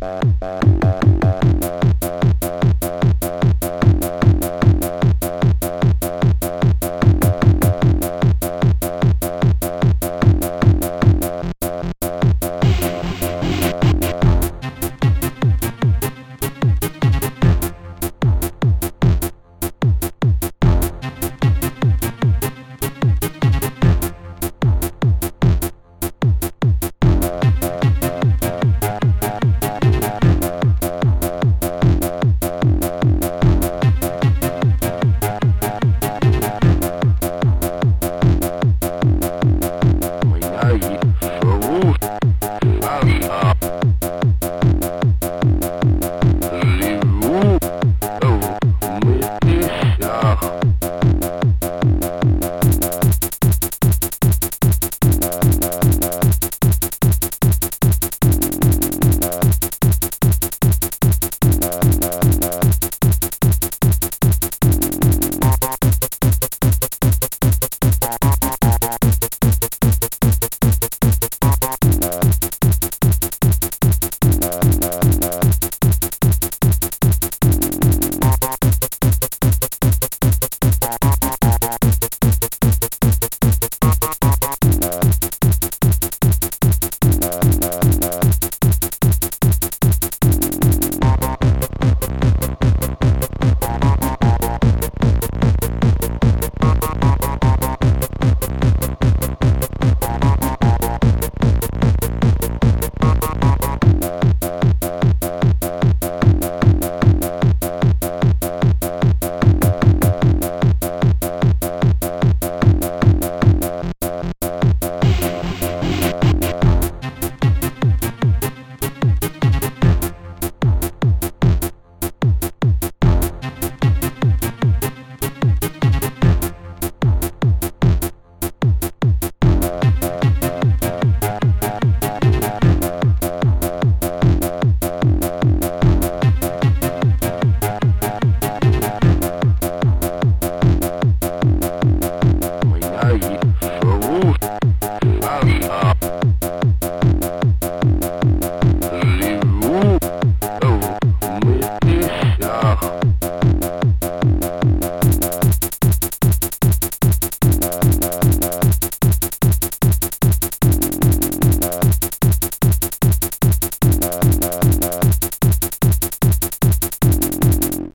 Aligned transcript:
Bye. 0.00 0.49